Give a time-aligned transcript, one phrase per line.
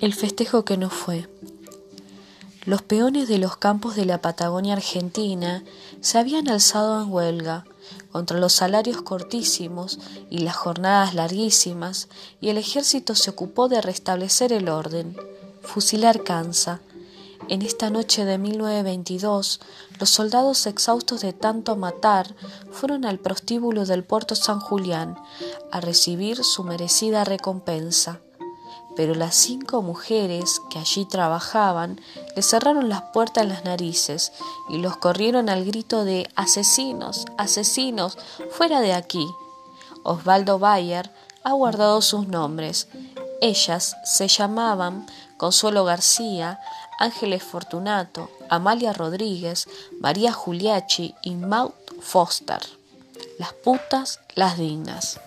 [0.00, 1.28] El festejo que no fue.
[2.64, 5.64] Los peones de los campos de la Patagonia Argentina
[6.00, 7.64] se habían alzado en huelga
[8.12, 9.98] contra los salarios cortísimos
[10.30, 12.06] y las jornadas larguísimas,
[12.40, 15.16] y el ejército se ocupó de restablecer el orden.
[15.62, 16.80] Fusilar cansa.
[17.48, 19.58] En esta noche de 1922,
[19.98, 22.36] los soldados exhaustos de tanto matar
[22.70, 25.16] fueron al prostíbulo del puerto San Julián
[25.72, 28.20] a recibir su merecida recompensa
[28.98, 32.00] pero las cinco mujeres que allí trabajaban
[32.34, 34.32] le cerraron las puertas en las narices
[34.68, 38.18] y los corrieron al grito de asesinos, asesinos,
[38.50, 39.24] fuera de aquí.
[40.02, 41.12] Osvaldo Bayer
[41.44, 42.88] ha guardado sus nombres.
[43.40, 45.06] Ellas se llamaban
[45.36, 46.58] Consuelo García,
[46.98, 49.68] Ángeles Fortunato, Amalia Rodríguez,
[50.00, 51.70] María Juliachi y Maud
[52.00, 52.62] Foster.
[53.38, 55.20] Las putas, las dignas.